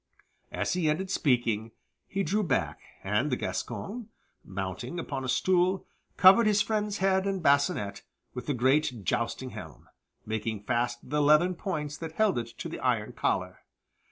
As 0.51 0.73
he 0.73 0.89
ended 0.89 1.11
speaking 1.11 1.73
he 2.07 2.23
drew 2.23 2.41
back, 2.41 2.79
and 3.03 3.37
Gascoyne, 3.37 4.07
mounting 4.43 4.97
upon 4.99 5.23
a 5.23 5.29
stool, 5.29 5.85
covered 6.17 6.47
his 6.47 6.59
friend's 6.59 6.97
head 6.97 7.27
and 7.27 7.43
bascinet 7.43 8.01
with 8.33 8.47
the 8.47 8.55
great 8.55 9.03
jousting 9.03 9.51
helm, 9.51 9.87
making 10.25 10.63
fast 10.63 11.07
the 11.11 11.21
leathern 11.21 11.53
points 11.53 11.97
that 11.97 12.13
held 12.13 12.39
it 12.39 12.47
to 12.47 12.67
the 12.67 12.79
iron 12.79 13.11
collar. 13.13 13.59